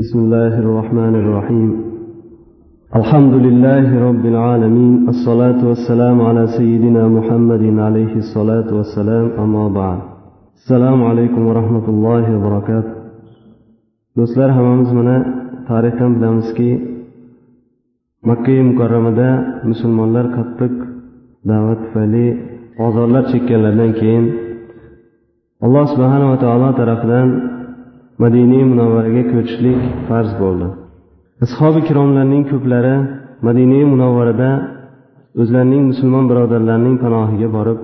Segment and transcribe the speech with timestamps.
[0.00, 1.70] بسم الله الرحمن الرحيم.
[3.00, 9.98] الحمد لله رب العالمين الصلاة والسلام على سيدنا محمد عليه الصلاة والسلام أما بعد.
[10.60, 12.94] السلام عليكم ورحمة الله وبركاته.
[14.16, 15.16] دوستلار هممز منا
[15.68, 16.70] تاريخا بدمسكي
[18.24, 19.30] مكة مكرمة دا
[19.70, 20.76] مسلمان لار كتك
[21.44, 22.26] دعوت فالي
[22.80, 24.24] عزار لار شكل لدن كين
[25.66, 27.28] الله سبحانه وتعالى طرفدان
[28.22, 30.66] madina munavvaraga ko'chishlik farz bo'ldi.
[31.44, 32.94] Ashobi ikromlarning ko'plari
[33.46, 34.50] madina munavvarada
[35.40, 37.78] o'zlarining musulmon birodarlarining panohiga borib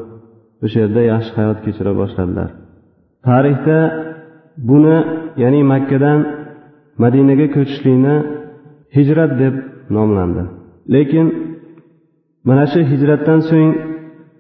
[0.64, 2.48] o'sha yerda yaxshi hayot kechira boshladilar.
[3.26, 3.78] Tarixda
[4.68, 4.96] buni
[5.42, 6.18] ya'ni makkadan
[7.02, 8.14] madinaga ko'chishlikni
[8.96, 9.54] hijrat deb
[9.96, 10.42] nomlandi.
[10.94, 11.26] Lekin
[12.48, 13.70] mana shu hijratdan so'ng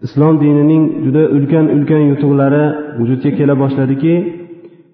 [0.06, 2.64] islom dinining juda ulkan ulkan yutuqlari
[2.98, 4.14] vujudga kela boshladiki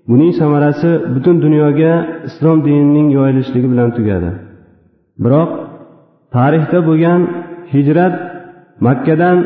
[0.09, 1.93] buning samarasi butun dunyoga
[2.29, 4.31] islom dinining yoyilishligi bilan tugadi.
[5.25, 5.51] Biroq
[6.35, 7.21] tarixda bo'lgan
[7.73, 8.15] hijrat
[8.87, 9.37] makkadan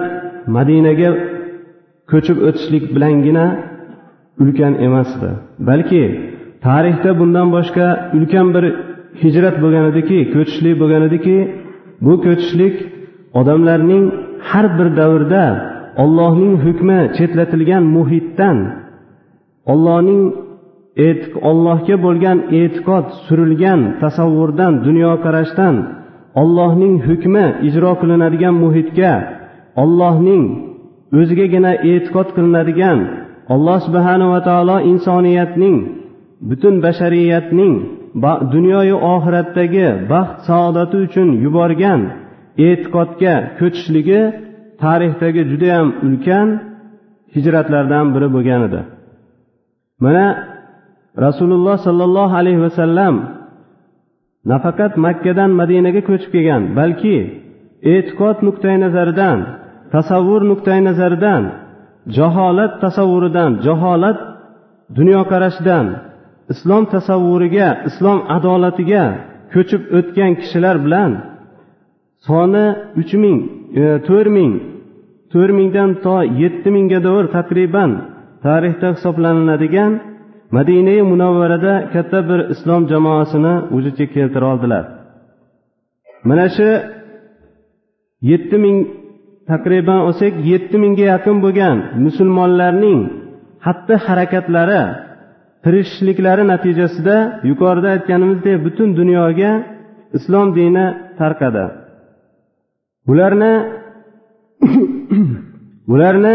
[0.56, 1.10] madinaga
[2.10, 3.46] ko'chib o'tishlik bilangina
[4.42, 5.28] ulkan emasdi.
[5.68, 6.02] Balki
[6.66, 8.64] tarixda bundan boshqa ulkan bir
[9.22, 11.36] hijrat bo'lgan ediki ko'chishlik bo'lgan ediki
[12.04, 12.74] bu ko'chishlik
[13.40, 14.04] odamlarning
[14.48, 15.44] har bir davrda
[16.02, 18.58] ollohning hukmi chetlatilgan muhitdan
[19.72, 20.22] ollohning
[21.50, 25.74] ollohga bo'lgan e'tiqod surilgan tasavvurdan dunyoqarashdan
[26.42, 29.12] ollohning hukmi ijro qilinadigan muhitga
[29.82, 30.44] ollohning
[31.20, 32.98] o'zigagina e'tiqod qilinadigan
[33.54, 35.76] alloh subhanava taolo insoniyatning
[36.48, 37.74] butun bashariyatning
[38.54, 42.00] dunyoyu oxiratdagi baxt saodati uchun yuborgan
[42.68, 44.20] e'tiqodga ko'chishligi
[44.82, 46.48] tarixdagi judayam ulkan
[47.34, 48.80] hijratlardan biri bo'lgan edi.
[50.04, 50.26] Mana
[51.26, 53.14] rasululloh sollallohu alayhi vasallam
[54.50, 57.16] nafaqat makkadan madinaga ko'chib kelgan balki
[57.92, 59.38] e'tiqod nuqtai nazaridan
[59.94, 61.42] tasavvur nuqtai nazaridan
[62.16, 64.18] jaholat tasavvuridan jaholat
[64.96, 65.86] dunyoqarashidan
[66.52, 69.04] islom tasavvuriga islom adolatiga
[69.54, 71.10] ko'chib o'tgan kishilar bilan
[72.26, 72.66] soni
[73.00, 73.38] uch ming
[73.82, 74.52] e, to'rt ming
[75.32, 77.90] to'rt mingdan to yetti minggado'r taqriban
[78.44, 79.92] tarixda hisoblanadigan
[80.56, 84.84] madina munavvarada katta bir islom jamoasini vujudga keltira oldilar.
[86.28, 86.68] Mana shu
[88.30, 88.76] yetti ming
[89.50, 93.00] taqriban olsak yetti mingga yaqin bo'lgan musulmonlarning
[93.66, 94.82] xatti harakatlari
[95.64, 97.16] tirishishliklari natijasida
[97.50, 99.50] yuqorida aytganimizdek butun dunyoga
[100.18, 100.86] islom dini
[101.20, 101.66] tarqadi.
[103.10, 103.52] Ularni
[105.92, 106.34] ularni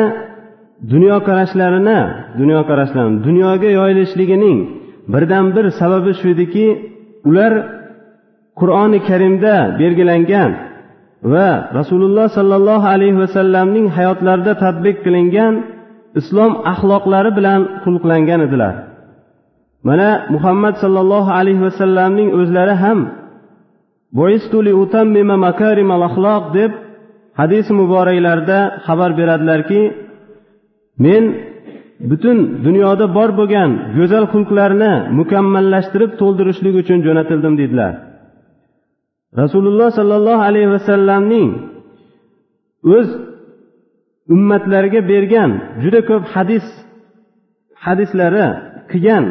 [0.92, 2.00] dunyoqarashlarini
[2.40, 4.60] dunyoqarashlarini dunyoga yoyilishligining
[5.14, 6.66] birdan bir sababi shu ediki
[7.30, 7.54] ular
[8.60, 10.52] qur'oni karimda belgilangan
[11.34, 11.48] va
[11.80, 15.54] rasululloh sollallohu alayhi vasallamning hayotlarida tadbiq qilingan
[16.20, 18.76] islom axloqlari bilan xulqlangan edilar.
[19.88, 23.00] Mana muhammad sollallohu alayhi vasallamning o'zlari ham
[26.58, 26.72] deb
[27.40, 29.82] hadis muboraklarida xabar beradilarki
[31.06, 31.24] men
[32.10, 37.94] butun dunyoda bor bo'lgan go'zal xulqlarni mukammallashtirib to'ldirishlik uchun jo'natildim dedilar.
[39.42, 41.50] Rasululloh sollallohu alayhi vasallamning
[42.96, 43.08] o'z
[44.36, 45.52] ummatlariga bergan
[45.84, 46.66] juda ko'p hadis
[47.86, 48.48] hadislari
[48.92, 49.26] qilgan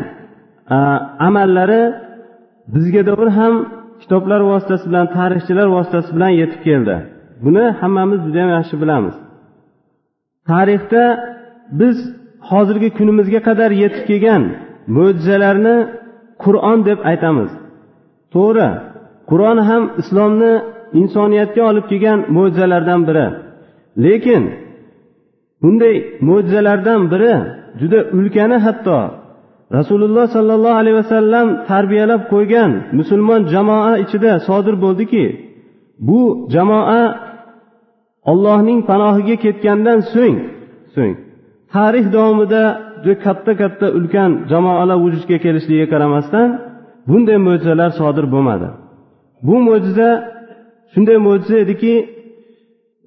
[1.29, 1.83] amallari
[2.75, 3.55] bizga davr ham
[4.03, 6.97] kitoblar vositasi bilan tarixchilar vositasi bilan yetib keldi.
[7.45, 9.17] Buni hammamiz juda yaxshi bilamiz.
[10.51, 11.05] Tarixda
[11.81, 11.97] biz
[12.51, 14.43] hozirgi kunimizga qadar yetib kelgan
[14.97, 15.77] mo'jizalarni
[16.45, 17.51] qur'on deb aytamiz.
[18.35, 18.71] To'g'ri
[19.31, 20.53] qur'on ham islomni
[21.01, 23.27] insoniyatga olib kelgan mo'jizalardan biri.
[24.05, 24.43] Lekin
[25.63, 25.95] bunday
[26.29, 27.35] mo'jizalardan biri
[27.81, 28.99] juda ulkani hatto
[29.79, 35.25] rasululloh sollallohu alayhi vasallam tarbiyalab qo'ygan musulmon jamoa ichida sodir bo'ldiki
[36.09, 36.21] bu
[36.55, 37.03] jamoa
[38.31, 40.39] ollohning panohiga ketgandan so'ng
[40.95, 41.15] so'ng
[41.75, 42.63] tarix davomida
[43.05, 46.49] juda katta katta ulkan jamoalar vujudga kelishligiga qaramasdan
[47.09, 48.69] bunday mo'jizalar sodir bo'lmadi.
[49.47, 50.09] Bu mo'jiza
[50.93, 51.95] shunday mo'jiza ediki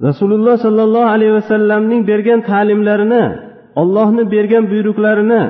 [0.07, 3.23] rasululloh sollallohu alayhi vasallamning bergan ta'limlarini
[3.81, 5.41] ollohni bergan buyruqlarini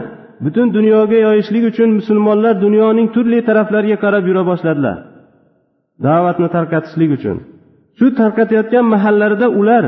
[0.46, 4.98] butun dunyoga yoyishlik uchun musulmonlar dunyoning turli taraflariga qarab yura boshladilar.
[6.06, 7.38] Da'vatni tarqatishlik uchun.
[7.98, 9.86] Shu tarqatayotgan mahallarida ular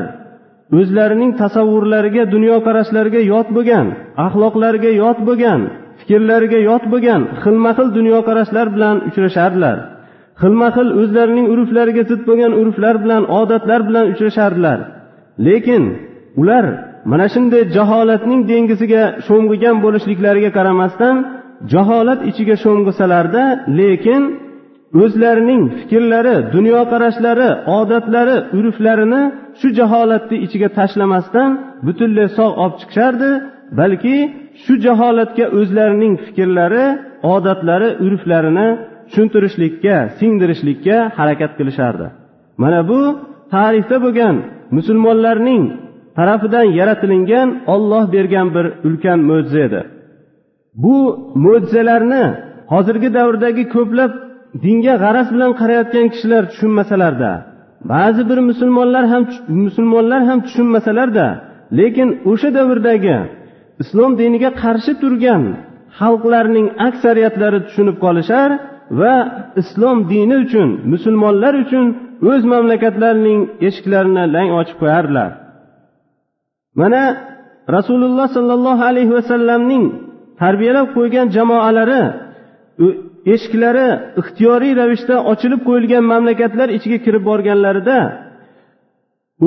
[0.75, 3.87] o'zlarining tasavvurlariga dunyoqarashlariga yot bo'lgan
[4.25, 5.61] axloqlariga yot bo'lgan
[5.99, 9.77] fikrlariga yot bo'lgan xilma xil dunyoqarashlar bilan uchrashardilar.
[10.41, 14.79] Xilma xil o'zlarining urflariga zid bo'lgan urflar bilan odatlar bilan uchrashardilar.
[15.47, 15.83] Lekin
[16.41, 16.65] ular
[17.11, 21.15] mana shunday jaholatning dengiziga sho'ng'igan bo'lishliklariga qaramasdan
[21.73, 23.43] jaholat ichiga sho'ng'isalarda
[23.79, 24.21] lekin
[25.01, 27.49] o'zlarining fikrlari dunyoqarashlari
[27.79, 29.21] odatlari urflarini
[29.59, 31.49] shu jaholatni ichiga tashlamasdan
[31.85, 33.29] butunlay sog' olib chiqishardi
[33.79, 34.15] balki
[34.63, 36.85] shu jaholatga o'zlarining fikrlari
[37.35, 38.67] odatlari urflarini
[39.07, 42.07] tushuntirishlikka singdirishlikka harakat qilishardi.
[42.61, 42.99] Mana bu
[43.53, 44.35] tarixda bo'lgan
[44.77, 45.63] musulmonlarning
[46.17, 49.81] tarafidan yaratilingan olloh bergan bir ulkan mo'jiza edi.
[50.83, 50.95] Bu
[51.45, 52.23] mo'jizalarni
[52.73, 54.11] hozirgi davrdagi ko'plab
[54.63, 57.31] dinga g'araz bilan qarayotgan kishilar tushunmasalarda
[57.91, 59.23] ba'zi bir musulmonlar ham
[59.65, 61.25] musulmonlar ham tushunmasalarda
[61.79, 63.17] lekin o'sha davrdagi
[63.83, 65.43] islom diniga qarshi turgan
[65.99, 68.49] xalqlarning aksariyatlari tushunib qolishar
[68.99, 69.15] va
[69.61, 71.85] islom dini uchun musulmonlar uchun
[72.29, 75.29] o'z mamlakatlarining eshiklarini lang ochib qo'yardilar
[76.79, 77.03] mana
[77.75, 79.83] rasululloh sollallohu alayhi vasallamning
[80.41, 82.01] tarbiyalab qo'ygan jamoalari
[83.33, 83.87] eshiklari
[84.21, 87.99] ixtiyoriy ravishda ochilib qo'yilgan mamlakatlar ichiga kirib borganlarida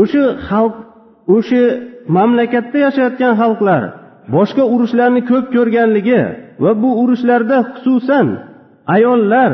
[0.00, 0.74] o'sha xalq
[1.36, 1.62] o'sha
[2.16, 3.82] mamlakatda yashayotgan xalqlar
[4.34, 6.22] boshqa urushlarni ko'p ko'rganligi
[6.62, 8.26] va bu urushlarda xususan
[8.96, 9.50] ayollar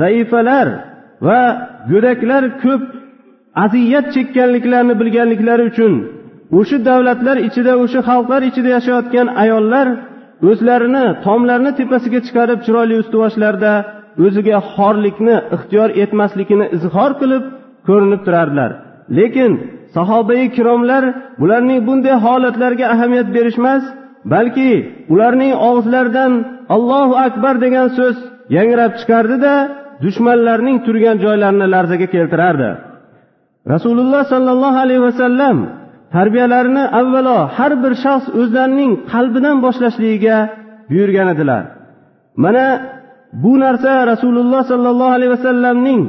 [0.00, 0.66] zaifalar
[1.26, 1.40] va
[1.90, 2.82] go'daklar ko'p
[3.64, 5.92] aziyat chekkanliklarini bilganliklari uchun
[6.58, 9.86] o'sha davlatlar ichida o'sha xalqlar ichida yashayotgan ayollar
[10.48, 13.72] o'zlarini tomlarini tepasiga chiqarib chiroyli ustuvoshlarda
[14.24, 17.44] o'ziga xorlikni ixtiyor etmasligini izhor qilib
[17.88, 18.70] ko'rinib turardilar.
[19.18, 19.52] Lekin
[19.96, 21.04] sahobai kiromlar
[21.40, 23.82] bularning bunday holatlarga ahamiyat berishmas
[24.32, 24.70] balki
[25.12, 26.32] ularning og'izlaridan
[26.74, 28.16] allohu akbar degan so'z
[28.56, 29.54] yangrab chiqardida
[30.04, 32.70] dushmanlarning turgan joylarini larzaga keltirardi.
[33.72, 35.56] Rasululloh sollallohu alayhi vasallam
[36.14, 40.36] tarbiyalarini avvalo har bir shaxs o'zlarining qalbidan boshlashligiga
[40.90, 41.62] buyurgan edilar.
[42.44, 42.64] Mana
[43.44, 46.02] bu narsa rasululloh sollallohu alayhi vasallamning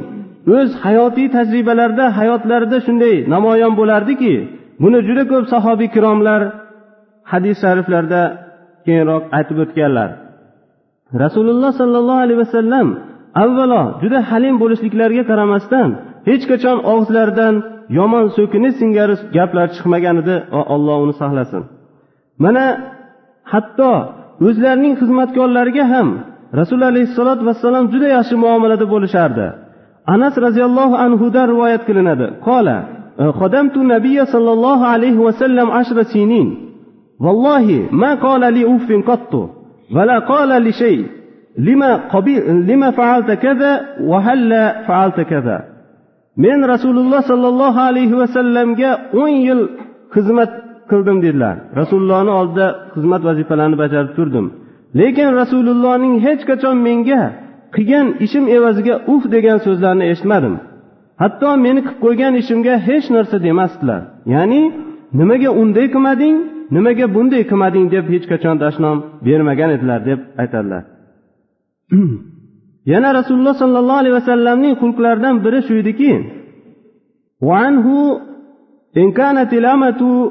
[0.56, 4.34] o'z hayotiy tajribalarida hayotlarida shunday namoyon bo'lardiki
[4.82, 6.40] buni juda ko'p sahobiy ikromlar
[7.32, 8.22] hadis shariflarda
[8.86, 10.08] keyinroq aytib o'tganlar.
[11.24, 12.86] Rasululloh sollallohu alayhi vasallam
[13.42, 15.88] avvalo juda halim bo'lishliklariga qaramasdan
[16.28, 17.54] hech qachon og'izlaridan
[17.97, 20.35] yomon so'kinish singari gaplar chiqmagan edi
[20.75, 21.63] alloh uni saqlasin
[22.43, 22.63] mana
[23.51, 23.91] hatto
[24.47, 26.07] o'zlarining xizmatkorlariga ham
[26.59, 29.47] rasul alayhissalotu vassalom juda yaxshi muomalada bo'lishardi
[30.13, 32.77] anas roziyallohu anhudan rivoyat qilinadi qola
[33.41, 36.47] خدمت النبي صلى الله عليه وسلم عشر سنين
[37.19, 39.33] والله ما قال لي أف قط
[39.95, 41.05] ولا قال لشيء
[41.57, 44.49] لما, قبيل لما فعلت كذا وهل
[44.87, 45.70] فعلت كذا
[46.36, 48.90] Men rasululloh sollallohu alayhi vasallamga
[49.22, 49.62] o'n yil
[50.14, 50.50] xizmat
[50.90, 51.56] qildim dedilar.
[51.80, 54.46] Rasulullohni oldida xizmat vazifalarini bajarib turdim.
[55.00, 57.22] Lekin rasulullohning hech qachon menga
[57.76, 60.54] qilgan ishim evaziga uf degan so'zlarni eshitmadim.
[61.22, 64.00] Hatto meni qilib qo'ygan ishimga hech narsa demasdilar.
[64.34, 64.62] Ya'ni
[65.20, 66.36] nimaga unday qilmading
[66.76, 68.96] nimaga bunday qilmading deb hech qachon dashnom
[69.26, 70.82] bermagan edilar deb aytadilar.
[72.86, 76.12] yana rasululloh sollallohu alayhi vasallamning xulqlaridan biri shu ediki
[78.96, 80.30] إن كانت الأمة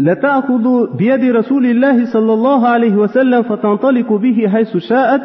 [0.00, 5.22] لتأخذ بيد رسول الله صلى الله عليه وسلم فتنطلق به حيث شاءت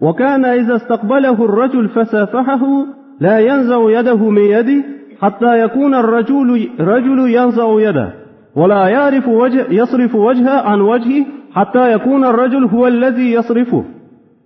[0.00, 2.86] وكان إذا استقبله الرجل فسافحه
[3.20, 4.84] لا ينزع يده من يده
[5.20, 8.12] حتى يكون الرجل رجل ينزع يده
[8.56, 13.84] ولا يعرف وجه يصرف وجهه عن وجهه حتى يكون الرجل هو الذي يصرفه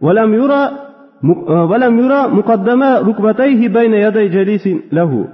[0.02, 0.64] ولم يرى
[1.72, 5.28] ولم يرى مقدم ركبتيه بين يدي جليس له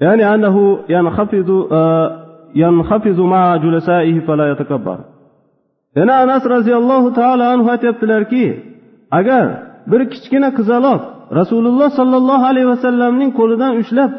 [0.00, 1.48] يعني أنه ينخفض
[2.54, 4.98] ينخفض مع جلسائه فلا يتكبر
[5.96, 8.44] yana anas roziyallohu taolo anhu aytyaptilarki
[9.18, 9.46] agar
[9.90, 11.00] bir kichkina qizaloq
[11.40, 14.10] rasululloh sollallohu alayhi vasallamning qo'lidan ushlab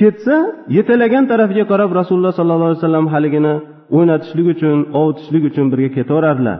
[0.00, 0.36] ketsa
[0.76, 3.54] yetalagan tarafiga qarab rasululloh sollallohu alayhi vasallam haligini
[3.96, 6.58] o'ynatishlik uchun ovutishlik uchun birga ketaverardilar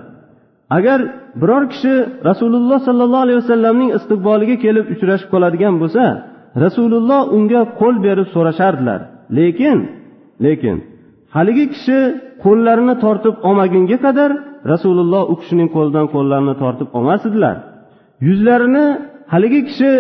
[0.78, 1.00] agar
[1.42, 1.94] biror kishi
[2.30, 6.04] rasululloh sollallohu alayhi vasallamning istiqboliga kelib uchrashib qoladigan bo'lsa
[6.64, 9.00] rasululloh unga qo'l berib so'rashardilar.
[9.38, 9.78] Lekin
[10.46, 10.78] lekin
[11.36, 11.98] haligi kishi
[12.44, 14.30] qo'llarini tortib olmagunga qadar
[14.74, 17.56] rasululloh u kishining qo'lidan qo'llarini tortib olmas edilar
[18.28, 18.86] yuzlarini
[19.34, 19.92] haligi kishi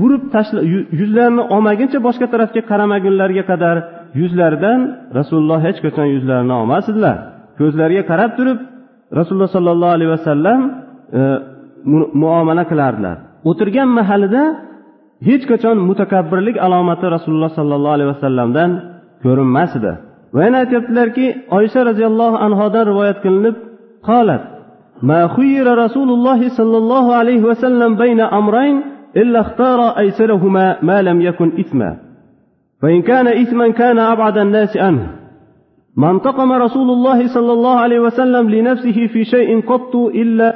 [0.00, 0.60] burib tashla
[1.00, 3.76] yuzlarini olmaguncha boshqa tarafga qaramagunlariga qadar
[4.20, 4.80] yuzlaridan
[5.18, 7.16] rasululloh hech qachon yuzlarini olmas edilar
[7.60, 8.58] ko'zlariga qarab turib
[9.19, 10.59] rasululloh sollallohu alayhi vasallam
[11.19, 11.21] e,
[12.23, 13.17] muomala qilardilar
[13.49, 14.43] o'tirgan mahalida
[15.27, 18.69] hech qachon mutakabbirlik alomati rasululloh sollallohu alayhi vasallamdan
[19.23, 19.93] ko'rinmas edi
[20.33, 21.25] va yana aytyaptilarki
[21.57, 23.55] oysha roziyallohu anhodan rivoyat qilinib
[24.09, 24.43] qolat
[25.11, 28.81] ما خير رسول الله صلى الله عليه وسلم بين أمرين
[29.21, 31.97] إلا اختار أيسرهما ما لم يكن إثما
[32.81, 35.07] فإن كان إثما كان أبعد الناس عنه
[35.98, 40.50] ما انتقم رسول الله صلى الله عليه وسلم لنفسه في شيء قط إلا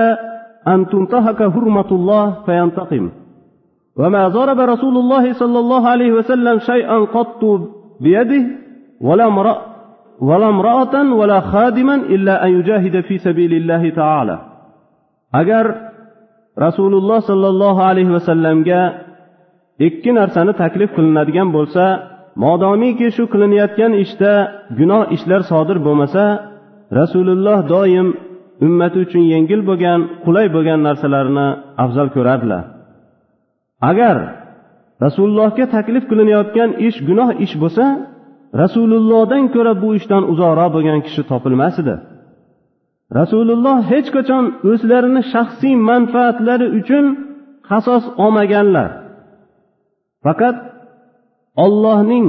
[0.72, 3.04] أن تنتهك حرمة الله فينتقم.
[3.98, 7.42] وما ضرب رسول الله صلى الله عليه وسلم شيئا قط
[8.00, 8.42] بيده
[9.00, 9.60] ولا امرأة
[10.28, 14.36] ولا امرأة ولا خادما إلا أن يجاهد في سبيل الله تعالى.
[15.34, 15.66] أجر
[16.66, 18.90] رسول الله صلى الله عليه وسلم جاء
[19.86, 21.84] ikki narsani taklif qilinadigan bo'lsa
[22.44, 24.32] modomiki shu qilinayotgan ishda
[24.78, 26.24] gunoh ishlar sodir bo'lmasa
[26.98, 28.08] rasululloh doim
[28.66, 31.46] ummati uchun yengil bo'lgan qulay bo'lgan narsalarni
[31.84, 32.64] afzal ko'rardilar.
[33.90, 34.16] Agar
[35.04, 37.84] rasulullohga taklif qilinayotgan ish gunoh ish bo'lsa
[38.62, 41.94] rasulullohdan ko'ra bu ishdan uzoqroq bo'lgan kishi topilmas edi.
[43.18, 47.04] Rasululloh hech qachon o'zlarini shaxsiy manfaatlari uchun
[47.68, 48.90] qasos olmaganlar.
[50.24, 50.56] Faqat
[51.64, 52.26] ollohning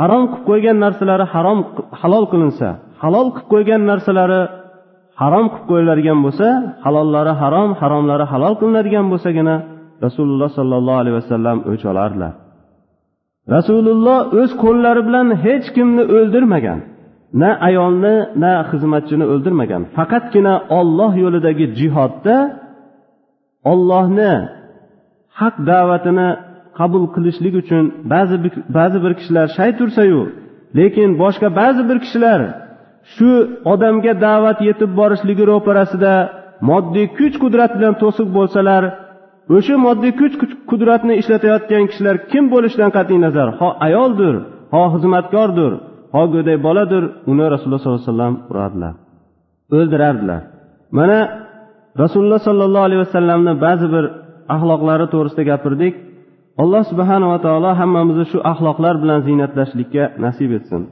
[0.00, 1.58] harom qilib qo'ygan narsalari harom
[2.00, 2.68] halol qilinsa
[3.02, 4.40] halol qilib qo'ygan narsalari
[5.20, 6.46] harom qilib qo'yiladigan bo'lsa
[6.84, 9.54] halollari harom haromlari halol qilinadigan bo'lsagina
[10.04, 12.32] rasululloh sollallohu alayhi vasallam o'ch olardilar
[13.54, 16.80] rasululloh o'z qo'llari bilan hech kimni o'ldirmagan
[17.40, 19.82] na ayolni na xizmatchini o'ldirmagan.
[19.96, 22.36] Faqatgina olloh yo'lidagi jihodda
[23.72, 24.32] ollohni
[25.40, 26.28] haq da'vatini
[26.80, 28.36] qabul qilishlik uchun ba'zi
[28.78, 30.22] ba'zi bir kishilar shay tursayu
[30.78, 32.40] lekin boshqa ba'zi bir kishilar
[33.14, 33.30] shu
[33.72, 36.12] odamga da'vat yetib borishligi ro'parasida
[36.68, 38.82] moddiy kuch qudrat bilan to'siq bo'lsalar
[39.56, 40.34] o'sha moddiy kuch
[40.70, 43.48] qudratni ishlatayotgan kishilar kim bo'lishidan qat'iy nazar?
[43.60, 44.34] Ho ayoldir
[44.74, 45.72] ho xizmatkordir
[46.14, 48.94] ho go'dak boladir uni rasululloh sollallohu alayhi vasallam urardilar.
[49.76, 50.40] O'ldirardilar.
[50.98, 51.18] Mana
[52.02, 54.04] rasululloh sollallohu alayhi vasallamni ba'zi bir
[54.54, 55.94] axloqlari to'g'risida gapirdik.
[56.62, 60.82] Alloh subhanava taolo hammamizni shu axloqlar bilan ziynatlashlikka nasib etsin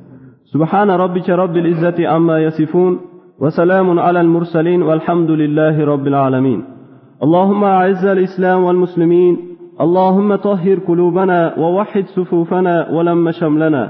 [0.54, 3.00] سبحان ربك رب العزة عما يصفون
[3.40, 6.64] وسلام على المرسلين والحمد لله رب العالمين.
[7.22, 9.34] اللهم أعز الإسلام والمسلمين.
[9.80, 13.84] اللهم طهر قلوبنا ووحد صفوفنا ولم شملنا.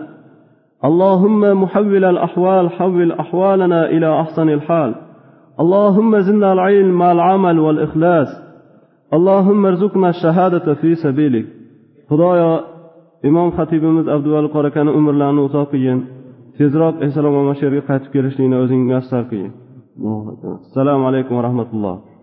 [0.85, 4.95] اللهم محول الأحوال حول أحوالنا إلى أحسن الحال.
[5.61, 8.29] اللهم زدنا العلم مع العمل والإخلاص.
[9.17, 11.47] اللهم ارزقنا الشهادة في سبيلك.
[12.09, 12.51] xudoyo
[13.29, 16.01] imom xatibimiz abduvali qorakani umrlarini uzoq qilgin.
[16.57, 19.53] Tezroq eslom omasherga qaytib kelishlikni o'zing muyassar qilgin
[20.67, 21.97] assalomu alaykum va rahmatulloh.